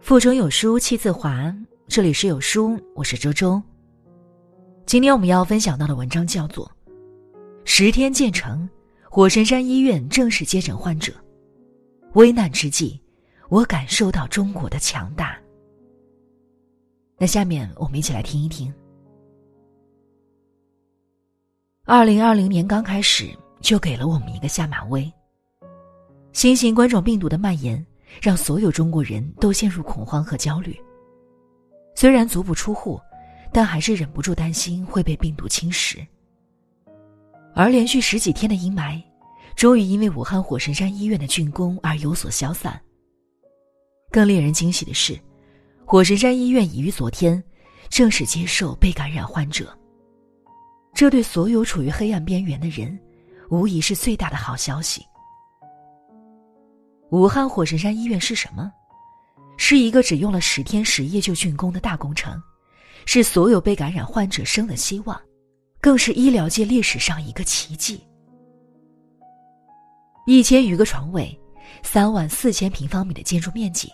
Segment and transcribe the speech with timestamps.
[0.00, 1.50] 腹中有书气自华，
[1.88, 3.60] 这里是有书，我是周周。
[4.84, 6.70] 今天我们要分享到的文章叫做
[7.64, 8.68] 《十天建成，
[9.10, 11.10] 火神山医院正式接诊患者》。
[12.14, 13.00] 危难之际，
[13.48, 15.38] 我感受到中国的强大。
[17.16, 18.72] 那下面我们一起来听一听。
[21.86, 23.30] 二零二零年刚开始
[23.60, 25.10] 就给了我们一个下马威。
[26.32, 27.84] 新型冠状病毒的蔓延。
[28.22, 30.78] 让所有中国人都陷入恐慌和焦虑。
[31.96, 33.00] 虽然足不出户，
[33.52, 35.98] 但还是忍不住担心会被病毒侵蚀。
[37.54, 39.02] 而连续十几天的阴霾，
[39.56, 42.80] 终于因为武汉火神山医院的竣工而有所消散。
[44.12, 45.18] 更令人惊喜的是，
[45.84, 47.42] 火神山医院已于昨天
[47.88, 49.76] 正式接受被感染患者。
[50.94, 52.96] 这对所有处于黑暗边缘的人，
[53.50, 55.04] 无疑是最大的好消息。
[57.10, 58.72] 武汉火神山医院是什么？
[59.56, 62.40] 是一个只用了十天十夜就竣工的大工程，
[63.06, 65.20] 是所有被感染患者生的希望，
[65.80, 68.00] 更是医疗界历史上一个奇迹。
[70.26, 71.38] 一千余个床位，
[71.82, 73.90] 三万四千平方米的建筑面积，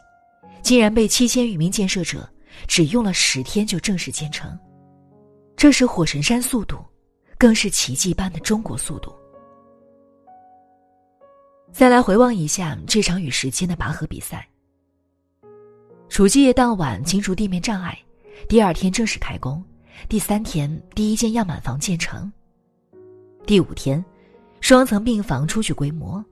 [0.63, 2.29] 竟然被七千余名建设者
[2.67, 4.59] 只用了十天就正式建成，
[5.57, 6.79] 这是火神山速度，
[7.41, 9.11] 更是奇迹般的中国速度。
[11.73, 14.47] 再来回望一下这场与时间的拔河比赛。
[16.11, 17.99] 除夕夜当晚清除地面障碍，
[18.47, 19.65] 第二天正式开工，
[20.07, 22.31] 第三天第一间样板房建成，
[23.47, 24.05] 第五天，
[24.61, 26.23] 双层病房初具规模，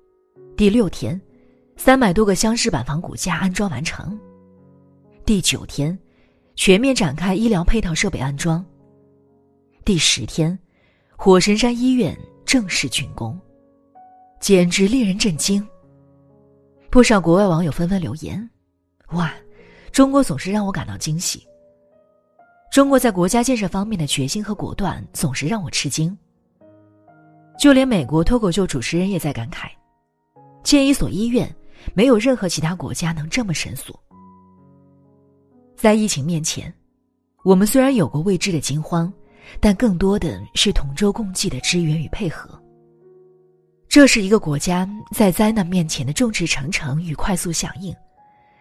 [0.58, 1.18] 第六天，
[1.76, 4.18] 三百多个厢式板房骨架安装完成，
[5.24, 5.98] 第九天，
[6.54, 8.62] 全面展开医疗配套设备安装，
[9.86, 10.58] 第十天，
[11.20, 12.16] 火神山医院
[12.46, 13.36] 正式竣工。
[14.38, 15.66] 简直令人震惊。
[16.90, 18.48] 不少国外网友纷纷留言
[19.10, 19.34] ：“哇，
[19.90, 21.44] 中国总是让我感到惊喜。
[22.70, 26.16] 中国在国家建设方面的决心和果断总是让我吃惊。”
[27.58, 29.68] 就连美国脱口秀主持人也在感慨
[30.62, 31.52] ：“建一所医院，
[31.94, 33.92] 没有任何其他国家能这么神速。”
[35.74, 36.72] 在疫情面前，
[37.42, 39.12] 我们虽然有过未知的惊慌，
[39.60, 42.50] 但更多的是同舟共济的支援与配合。
[43.88, 47.94] 这是一个国家在灾难面前的众志成城与快速响应，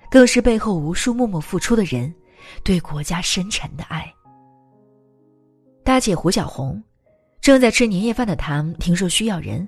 [0.10, 2.14] 更是背后无数默默付出的人
[2.64, 4.12] 对国家深沉的爱。
[5.84, 6.82] 大姐胡小红
[7.42, 9.68] 正在吃年夜饭的她，听说需要人，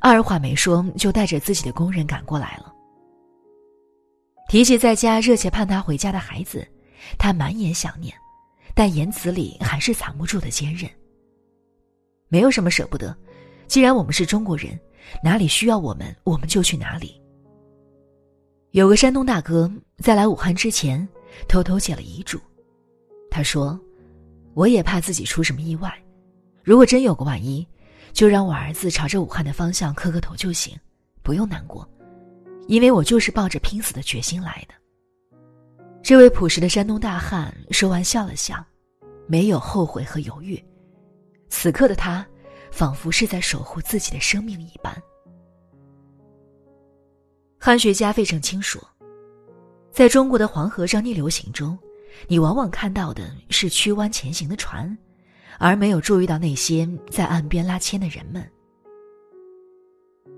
[0.00, 2.72] 二话没说就带着自己的工人赶过来了。
[4.48, 6.66] 提起在家热切盼他回家的孩子，
[7.18, 8.14] 她满眼想念，
[8.78, 10.88] 但言辞里还是藏不住的坚韧。
[12.28, 13.12] 没有什么舍不得，
[13.66, 14.78] 既然我们是中国人。
[15.20, 17.20] 哪里需要我们，我们就去哪里。
[18.70, 21.08] 有个山东大哥在来武汉之前，
[21.48, 22.38] 偷偷写了遗嘱。
[23.28, 23.80] 他说
[24.54, 25.92] ：“我也怕自己出什么意外，
[26.62, 27.66] 如果真有个万一，
[28.12, 30.78] 就让我儿子朝着武汉的方向磕个头就行，
[31.22, 31.88] 不用难过，
[32.68, 34.74] 因为我就是抱着拼死的决心来的。”
[36.08, 38.64] 这位朴实的山东大汉说完笑了笑，
[39.26, 40.58] 没有后悔和犹豫。
[41.50, 42.26] 此刻的他。
[42.70, 44.94] 仿佛是在守护自己的生命一般。
[47.58, 48.80] 汉学家费正清说，
[49.90, 51.78] 在中国的黄河上逆流行中，
[52.26, 54.96] 你往往看到的是曲弯前行的船，
[55.58, 58.50] 而没有注意到那些在岸边拉纤的人们。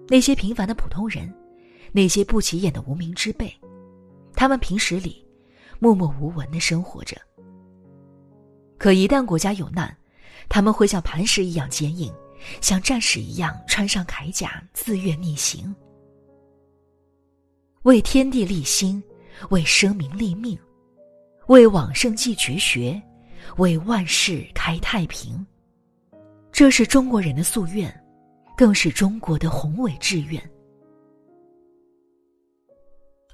[0.08, 1.32] 那些平凡的普通人，
[1.92, 3.52] 那些不起眼的无名之辈，
[4.34, 5.24] 他们平时里
[5.80, 7.16] 默默无闻的生活着。
[8.78, 9.94] 可一旦国家有难，
[10.48, 12.14] 他们会像磐石一样坚硬。
[12.62, 15.76] 像战士一样穿上铠甲，自愿逆行，
[17.82, 19.02] 为天地立心，
[19.50, 20.58] 为生民立命，
[21.48, 22.98] 为往圣继绝学，
[23.58, 25.46] 为万世开太平。
[26.50, 27.94] 这是中国人的夙愿，
[28.56, 30.42] 更是中国的宏伟志愿。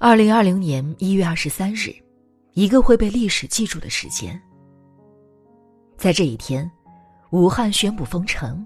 [0.01, 1.95] 二零二零年一月二十三日，
[2.57, 4.41] 一个会被历史记住的时间。
[5.95, 6.67] 在这一天，
[7.29, 8.65] 武汉宣布封城。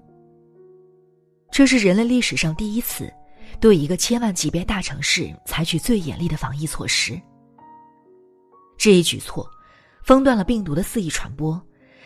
[1.50, 3.12] 这是人类历史上第一次，
[3.60, 7.20] 对一个千万级别大城市采取最严厉的防疫措施。
[8.78, 9.46] 这一举措，
[10.02, 11.60] 封断了病毒的肆意传播，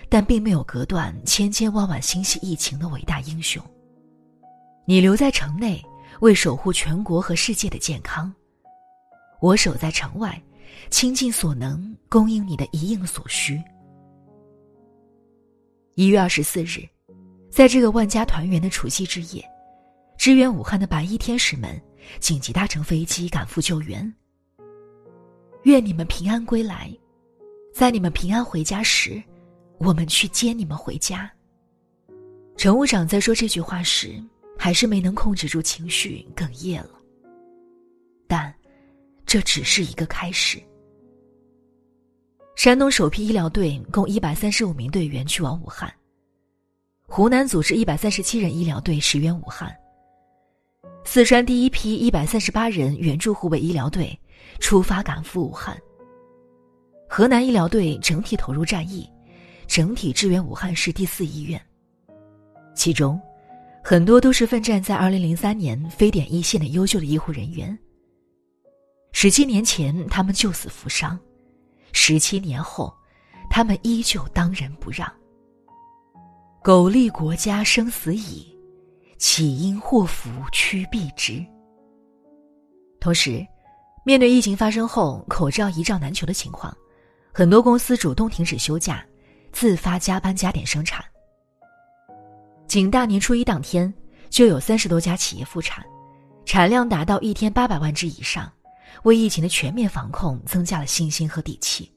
[0.09, 3.63] 但并没有隔断千千万万心系疫情的伟大英雄。
[4.87, 5.81] 你留在城内，
[6.19, 8.29] 为守护全国和世界的健康；
[9.41, 10.43] 我守在城外，
[10.91, 13.63] 倾尽所能供应你的一应所需。
[15.95, 16.87] 一月二十四日。
[17.49, 19.43] 在这个万家团圆的除夕之夜，
[20.19, 21.81] 支援武汉的白衣天使们
[22.21, 24.13] 紧急搭乘飞机赶赴救援。
[25.63, 26.95] 愿你们平安归来，
[27.73, 29.23] 在你们平安回家时，
[29.79, 31.31] 我们去接你们回家。
[32.59, 34.23] 乘务长在说这句话时，
[34.59, 37.01] 还是没能控制住情绪，哽咽了。
[38.29, 38.55] 但，
[39.27, 40.63] 这只是一个开始。
[42.55, 45.93] 山东首批医疗队共一百三十五名队员去往武汉。
[47.09, 49.77] 湖南组织一百三十七人医疗队驰援武汉。
[51.05, 54.19] 四川第一批一百三十八人援助湖北医疗队
[54.59, 55.77] 出发赶赴武汉。
[57.09, 59.09] 河南医疗队整体投入战役，
[59.67, 61.61] 整体支援武汉市第四医院。
[62.75, 63.21] 其中，
[63.85, 67.77] 很多都是奋战在二零零三年非典一线的优秀的医护人员。
[69.19, 71.19] 十七年前，他们救死扶伤；
[71.95, 72.95] 十七年后，
[73.49, 75.11] 他们依旧当仁不让。
[76.63, 78.55] 苟利国家生死以，
[79.17, 81.43] 岂因祸福趋避之。
[83.01, 83.43] 同时，
[84.05, 86.77] 面对疫情发生后口罩一罩难求的情况，
[87.33, 89.03] 很多公司主动停止休假，
[89.51, 91.03] 自发加班加点生产。
[92.69, 93.91] 仅大年初一当天，
[94.29, 95.83] 就有三十多家企业复产，
[96.45, 98.53] 产量达到一天八百万只以上，
[99.07, 101.89] 为疫情的全面防控增加了信心和底气。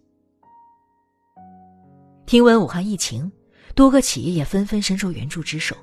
[2.27, 3.29] 听闻武汉疫情。
[3.75, 5.73] 多个企业也纷纷伸出援助之手，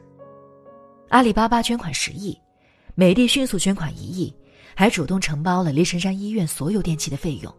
[1.08, 2.36] 阿里巴巴捐款十亿，
[2.94, 4.34] 美的迅速捐款一亿，
[4.74, 7.54] 还主动承包了雷神山医院所有电器的费用。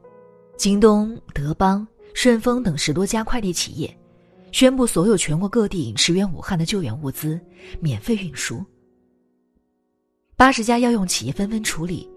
[0.57, 3.97] 京东、德邦、顺丰等十多家快递企业
[4.51, 7.39] 宣布，所有全国各地驰援武汉的救援物资
[7.79, 8.63] 免费运输。
[10.35, 12.07] 八十家药用企业纷纷处理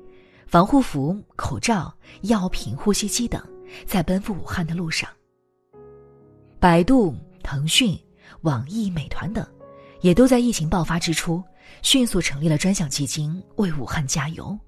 [0.50, 3.41] 防护服、口罩、药品、呼吸机等，
[3.87, 5.08] 在奔赴武汉的路上。
[6.58, 7.97] 百度、腾讯。
[8.43, 9.47] 网易、美团等，
[10.00, 11.43] 也都在疫情爆发之初，
[11.82, 14.58] 迅速成立了专项基金，为武汉加油。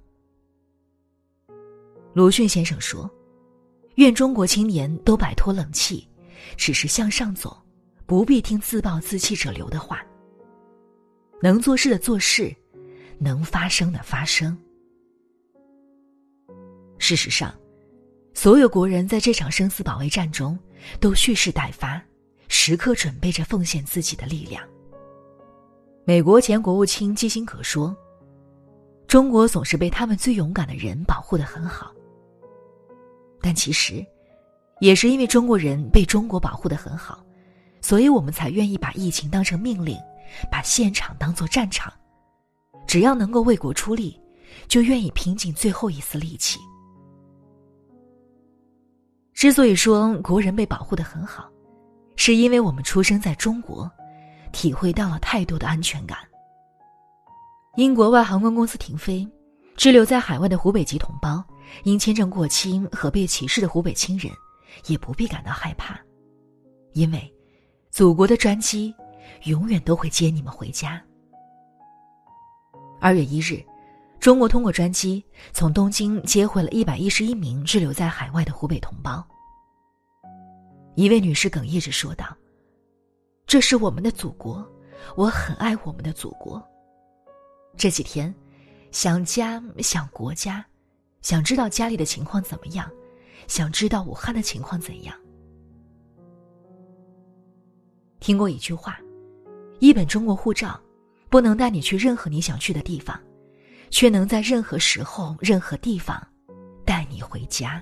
[2.12, 3.10] 鲁迅先生说
[3.96, 6.06] ：“愿中国青年都摆脱冷气，
[6.56, 7.56] 只是向上走，
[8.04, 10.04] 不必听自暴自弃者流的话。
[11.40, 12.54] 能做事的做事，
[13.18, 14.56] 能发声的发声。”
[17.02, 17.52] 事实上，
[18.32, 20.56] 所有国人在这场生死保卫战中，
[21.00, 22.00] 都蓄势待发。
[22.46, 24.62] 时刻准备着奉献自己的力量。
[26.04, 27.96] 美国前国务卿基辛格说
[29.08, 31.92] ：“中国总是被他们最勇敢的人保护的很好。”
[33.42, 34.06] 但其实，
[34.78, 37.24] 也是因为中国人被中国保护的很好，
[37.80, 39.98] 所以我们才愿意把疫情当成命令，
[40.48, 41.92] 把现场当作战场。
[42.86, 44.20] 只要能够为国出力，
[44.68, 46.60] 就愿意拼尽最后一丝力气。
[49.34, 51.48] 之所以说国人被保护的很好，
[52.16, 53.90] 是因为我们出生在中国，
[54.52, 56.18] 体会到了太多的安全感。
[57.76, 59.26] 英国外航空公司停飞，
[59.76, 61.42] 滞留在海外的湖北籍同胞，
[61.84, 64.30] 因签证过期和被歧视的湖北亲人，
[64.86, 65.98] 也不必感到害怕，
[66.92, 67.34] 因为
[67.90, 68.94] 祖国的专机
[69.44, 71.02] 永远都会接你们回家。
[73.00, 73.64] 二月一日，
[74.22, 75.20] 中国通过专机
[75.52, 79.26] 从东京接回了一百一十一名滞留在海外的湖北同胞。
[80.94, 82.24] 一位女士哽咽着说道
[83.48, 84.64] ：“这是我们的祖国，
[85.16, 86.62] 我很爱我们的祖国。
[87.76, 88.32] 这几天，
[88.92, 90.64] 想家，想国家，
[91.20, 92.88] 想知道家里的情况怎么样，
[93.48, 95.16] 想知道武汉的情况怎样。
[98.20, 99.00] 听过一句话：
[99.80, 100.80] 一本中国护照，
[101.28, 103.20] 不能带你去任何你想去的地方，
[103.92, 106.20] 却能在任何时候、任何地方，
[106.84, 107.80] 带你回家。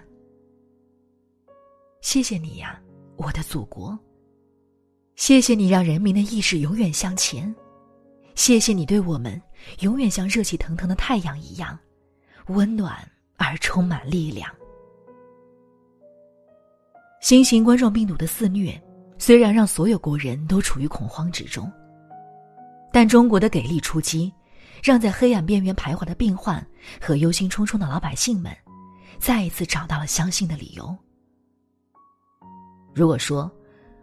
[2.03, 2.79] 谢谢你呀。”
[3.17, 3.99] 我的祖国，
[5.15, 7.55] 谢谢你让人民的意志永远向前，
[8.35, 9.39] 谢谢你对我们
[9.81, 11.79] 永远像热气腾腾的太阳一样
[12.47, 14.51] 温暖而充满力量。
[17.21, 18.83] 新型冠状病毒的肆虐
[19.19, 21.71] 虽然让所有国人都处于恐慌之中，
[22.91, 24.33] 但中国的给力出击，
[24.83, 26.65] 让在黑暗边缘徘徊的病患
[27.01, 28.57] 和忧心忡忡的老百姓们，
[29.19, 30.97] 再一次找到了相信的理由。
[32.95, 33.51] 如果说，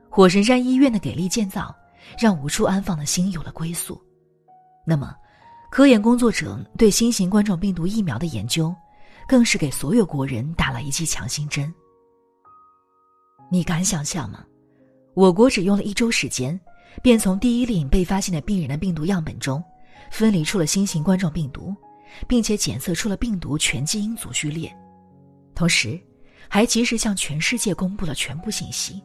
[0.09, 1.75] 火神山医院的给力建造
[2.17, 4.01] 让无处安放的心有了归宿，
[4.85, 5.13] 那么，
[5.69, 8.73] 科研工作者对新型冠状病毒疫苗的研究，
[9.27, 11.71] 更是给所有国人打了一剂强心针。
[13.51, 14.45] 你敢想象吗？
[15.13, 16.59] 我国只用了一周时间，
[17.01, 19.63] 便从第一例被发现的病人的病毒样本中，
[20.11, 21.75] 分离出了新型冠状病毒，
[22.27, 24.75] 并且检测出了病毒全基因组序列，
[25.53, 25.99] 同时。
[26.49, 29.03] 还及时向全世界公布了全部信息。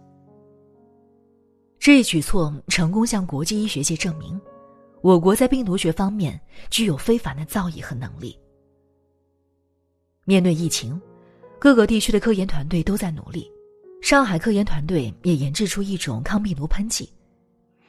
[1.76, 4.40] 这一举措成功向国际医学界证明，
[5.00, 8.38] 我国在病毒学方面具有非凡的造诣和能力。
[10.24, 11.02] 面对疫情，
[11.58, 13.50] 各个地区的科研团队都在努力。
[14.00, 17.12] 上海科研团队也研制出一种抗病毒喷剂，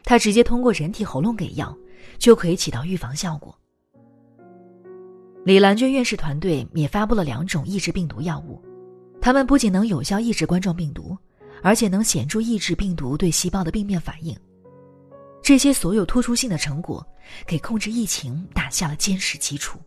[0.04, 1.78] 它直接通过人体喉咙给药，
[2.18, 3.58] 就可以起到预防效果。
[5.46, 8.62] 李兰娟院士团队也发布了两种抑制病毒药物，
[9.22, 11.18] 它们不仅能有效抑制冠状病毒，
[11.62, 14.36] 而且能显著抑制病毒对细胞的病变反应。
[15.42, 17.06] 这些所有突出性的成果，
[17.46, 19.78] 给控制疫情打下了坚实基础。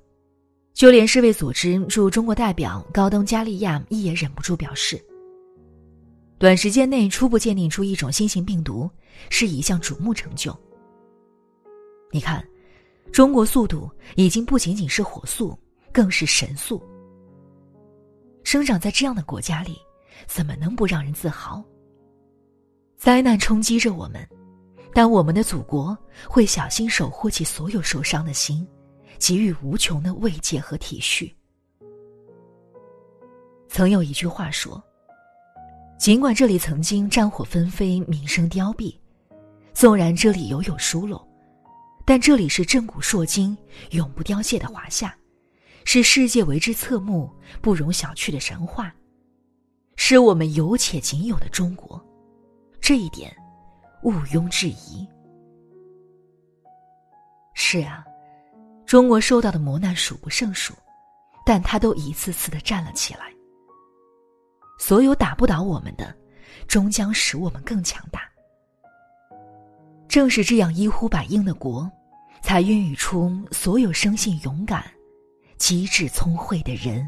[0.74, 5.02] 就连世卫组织驻中国代表高登加利亚也忍不住表示。
[6.38, 8.90] 短时间内初步鉴定出一种新型病毒，
[9.30, 10.54] 是一项瞩目成就。
[12.12, 12.46] 你看，
[13.12, 15.58] 中国速度已经不仅仅是火速，
[15.92, 16.82] 更是神速。
[18.44, 19.76] 生长在这样的国家里，
[20.26, 21.64] 怎么能不让人自豪？
[22.96, 24.26] 灾难冲击着我们，
[24.94, 25.96] 但我们的祖国
[26.28, 28.66] 会小心守护起所有受伤的心，
[29.18, 31.30] 给予无穷的慰藉和体恤。
[33.68, 34.82] 曾有一句话说。
[35.98, 38.94] 尽管这里曾经战火纷飞、民生凋敝，
[39.72, 41.25] 纵然这里犹有疏漏，
[42.06, 43.58] 但这里是震古烁今、
[43.90, 45.12] 永不凋谢的华夏，
[45.84, 47.28] 是世界为之侧目、
[47.60, 48.94] 不容小觑的神话，
[49.96, 52.00] 是我们有且仅有的中国，
[52.80, 53.36] 这一点
[54.04, 55.04] 毋庸置疑。
[57.54, 58.04] 是啊，
[58.86, 60.74] 中国受到的磨难数不胜数，
[61.44, 63.32] 但他都一次次的站了起来。
[64.78, 66.16] 所有打不倒我们的，
[66.68, 68.20] 终将使我们更强大。
[70.06, 71.90] 正是这样一呼百应的国，
[72.46, 74.88] 才孕育出所有生性勇敢、
[75.58, 77.04] 机智聪慧的人。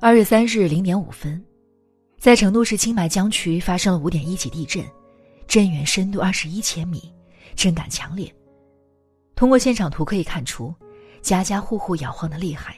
[0.00, 1.40] 二月三日零点五分，
[2.18, 4.84] 在成都市青白江区发生了五点一级地震，
[5.46, 7.14] 震源深度二十一千米，
[7.54, 8.34] 震感强烈。
[9.36, 10.74] 通过现场图可以看出，
[11.22, 12.76] 家家户户摇晃的厉害。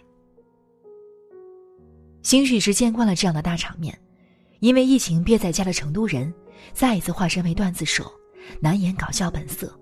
[2.23, 3.99] 兴许是见惯了这样的大场面，
[4.61, 6.31] 因为疫情憋在家的成都人，
[6.75, 8.13] 再一次化身为段子手，
[8.61, 9.73] 难掩搞笑本色。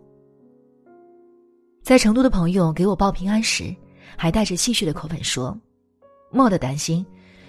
[1.83, 3.75] 在成都的朋友给我报平安时，
[4.17, 5.57] 还带着戏谑的口吻说
[6.33, 7.05] ：“莫得担心，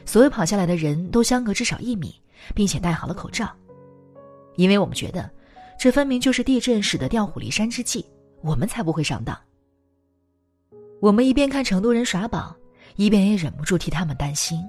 [0.05, 2.13] 所有跑下来的人都相隔至少一米，
[2.53, 3.49] 并且戴好了口罩，
[4.55, 5.29] 因为我们觉得，
[5.79, 8.05] 这分明就是地震使得调虎离山之计，
[8.41, 9.37] 我们才不会上当。”
[11.01, 12.55] 我们一边看成都人耍宝，
[12.95, 14.63] 一边也忍不住替他们担心。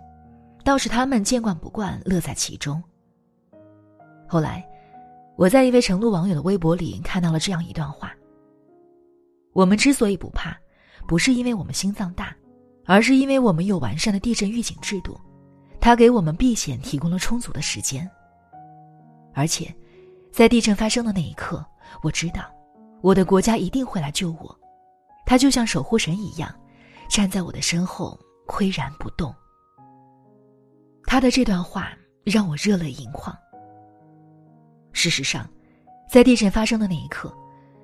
[0.65, 2.83] 倒是他们见惯不惯，乐在其中。
[4.27, 4.67] 后来，
[5.39, 8.13] 我在一位成都网友的微博里看到了这样一段话：
[9.53, 10.59] 我们之所以不怕，
[11.07, 12.37] 不是因为我们心脏大，
[12.87, 15.17] 而是因为我们有完善的地震预警制度，
[15.79, 18.11] 它给我们避险提供了充足的时间。
[19.33, 19.73] 而且，
[20.33, 21.65] 在地震发生的那一刻，
[22.03, 22.43] 我知道，
[23.01, 24.59] 我的国家一定会来救我，
[25.25, 26.53] 他就像守护神一样，
[27.09, 28.19] 站在我的身后，
[28.49, 29.33] 岿然不动。
[31.05, 31.93] 他的这段话
[32.25, 33.33] 让我热泪盈眶。
[34.99, 35.49] 事实上，
[36.11, 37.33] 在地震发生的那一刻，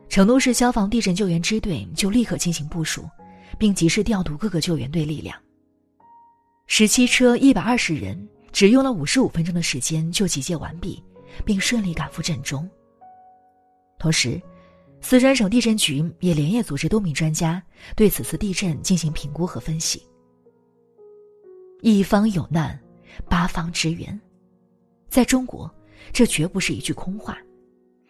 [0.09, 3.09] 成都市消防地震救援支队就立刻进行部署，
[3.56, 5.40] 并及时调度各个救援队力量。
[6.66, 11.00] 十七车一百二十人，只用了五十五分钟的时间就集结完毕，
[11.44, 12.68] 并顺利赶赴震中。
[13.97, 14.42] 同时，
[15.00, 17.62] 四川省地震局也连夜组织多名专家
[17.94, 20.04] 对此次地震进行评估和分析。
[21.80, 22.76] 一方有难。
[23.28, 24.21] 八方支援，
[25.09, 25.73] 在中国，
[26.12, 27.38] 这绝不是一句空话，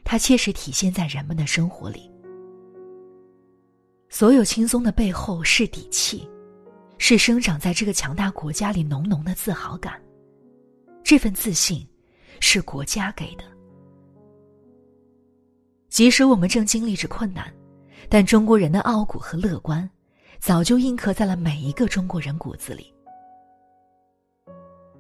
[0.05, 2.11] 它切实体现在人们的生活里。
[4.09, 6.29] 所有轻松的背后是底气，
[6.99, 10.01] 是生长在这个强大国家里浓浓的自豪感。
[11.03, 11.87] 这份自信，
[12.41, 13.45] 是国家给的。
[15.89, 17.53] 即使我们正经历着困难，
[18.09, 19.89] 但中国人的傲骨和乐观，
[20.39, 22.93] 早就印刻在了每一个中国人骨子里。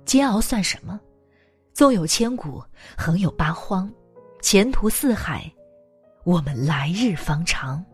[0.05, 1.01] 煎熬算什么？
[1.75, 2.63] 纵有千古，
[2.97, 3.93] 横有八荒，
[4.41, 5.53] 前途似海，
[6.23, 7.85] 我们来日方长。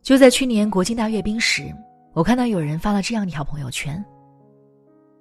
[0.00, 1.70] 就在去年国庆大阅兵时，
[2.14, 4.02] 我看到有人发了这样一条朋友圈：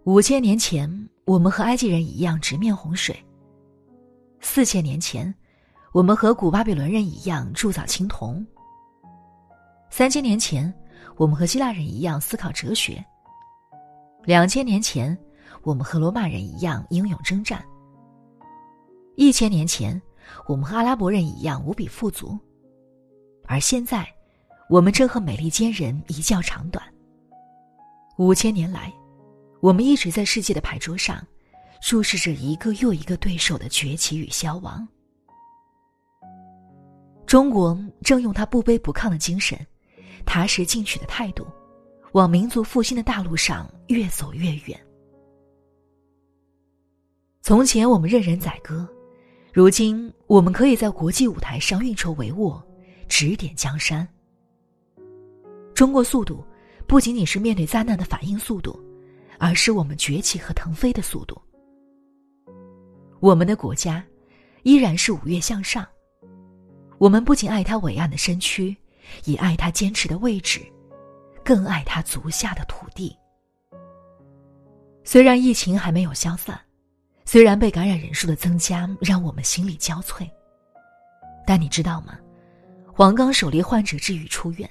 [0.05, 0.89] 五千年前，
[1.25, 3.13] 我们和埃及人一样直面洪水；
[4.39, 5.35] 四千年前，
[5.91, 8.41] 我们和古巴比伦人一样铸造青铜；
[9.89, 10.73] 三千年前，
[11.17, 13.03] 我们和希腊人一样思考哲学。
[14.23, 15.17] 两千年前，
[15.63, 17.59] 我们和罗马人一样英勇征战；
[19.15, 20.01] 一千年前，
[20.47, 22.37] 我们和阿拉伯人一样无比富足；
[23.45, 24.07] 而现在，
[24.69, 26.83] 我们正和美利坚人一较长短。
[28.17, 28.93] 五千年来，
[29.61, 31.25] 我们一直在世界的牌桌上
[31.81, 34.87] 注视着一个又一个对手的崛起与消亡。
[37.25, 39.59] 中国正用他不卑不亢的精神、
[40.25, 41.45] 踏实进取的态度，
[42.13, 44.79] 往民族复兴的大路上越走越远。
[47.41, 48.87] 从前我们任人宰割，
[49.53, 52.61] 如今我们可以在国际舞台上运筹帷幄，
[53.07, 54.07] 指点江山。
[55.73, 56.45] 中国速度
[56.85, 58.77] 不仅仅是面对灾难的反应速度，
[59.39, 61.41] 而是我们崛起和腾飞的速度。
[63.21, 64.03] 我们的国家
[64.63, 65.87] 依然是五岳向上。
[66.97, 68.75] 我们不仅爱他伟岸的身躯，
[69.23, 70.61] 也爱他坚持的位置，
[71.43, 73.15] 更爱他足下的土地。
[75.05, 76.59] 虽然疫情还没有消散。
[77.31, 80.27] 虽然被感染人数的增加让我们心力交瘁，
[81.45, 82.17] 但你知道吗？
[82.91, 84.67] 黄冈首例患者治愈出院，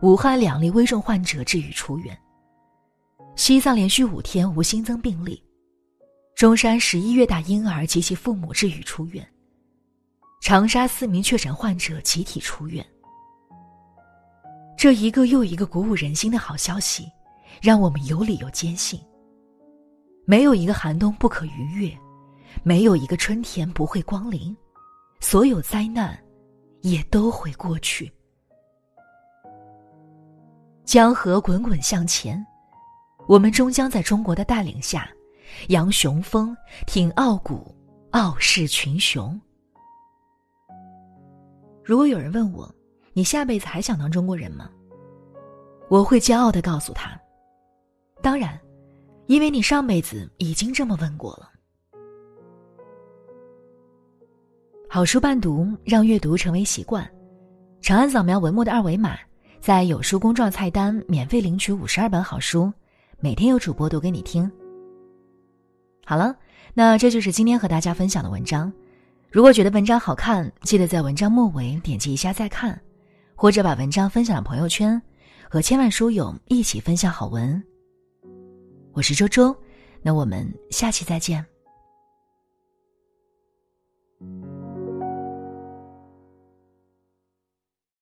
[0.00, 2.18] 武汉两例危重患者治愈出院，
[3.34, 5.44] 西藏连续五天无新增病例，
[6.34, 9.22] 中山十一月大婴儿及其父母治愈出院，
[10.40, 12.82] 长沙四名确诊患者集体出院。
[14.78, 17.06] 这一个又一个鼓舞人心的好消息，
[17.60, 18.98] 让我们有理由坚信。
[20.28, 21.96] 没有一个寒冬不可逾越，
[22.64, 24.54] 没有一个春天不会光临，
[25.20, 26.18] 所有灾难
[26.82, 28.12] 也都会过去。
[30.84, 32.44] 江河滚滚向前，
[33.28, 35.08] 我们终将在中国的带领下，
[35.68, 36.56] 扬雄风，
[36.88, 37.72] 挺傲骨，
[38.10, 39.40] 傲视群雄。
[41.84, 42.68] 如果有人问我，
[43.12, 44.68] 你下辈子还想当中国人吗？
[45.88, 47.16] 我会骄傲的告诉他，
[48.20, 48.60] 当然。
[49.26, 51.50] 因为你上辈子已经这么问过了。
[54.88, 57.08] 好书伴读，让阅读成为习惯。
[57.82, 59.18] 长按扫描文末的二维码，
[59.60, 62.72] 在有书公众菜单免费领取五十二本好书，
[63.18, 64.50] 每天有主播读给你听。
[66.04, 66.34] 好了，
[66.72, 68.72] 那这就是今天和大家分享的文章。
[69.30, 72.80] 如果觉得文章好看，记得在文章末尾点击一下再看，
[73.34, 75.00] 或者把文章分享到朋友圈，
[75.50, 77.62] 和千万书友一起分享好文。
[78.96, 79.54] 我是周周
[80.00, 81.44] 那我们下期再见。